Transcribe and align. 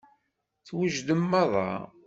Twejdem 0.65 1.21
meṛṛa. 1.31 1.69